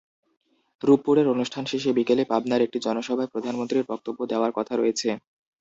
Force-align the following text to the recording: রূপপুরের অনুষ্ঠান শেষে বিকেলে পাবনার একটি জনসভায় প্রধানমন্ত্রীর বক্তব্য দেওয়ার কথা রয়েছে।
রূপপুরের 0.81 1.27
অনুষ্ঠান 1.27 1.63
শেষে 1.65 1.91
বিকেলে 1.97 2.23
পাবনার 2.25 2.61
একটি 2.63 2.77
জনসভায় 2.85 3.31
প্রধানমন্ত্রীর 3.33 3.89
বক্তব্য 3.91 4.19
দেওয়ার 4.31 4.51
কথা 4.57 4.73
রয়েছে। 4.75 5.09